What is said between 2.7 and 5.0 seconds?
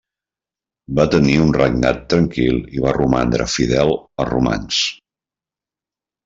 i va romandre fidel als romans.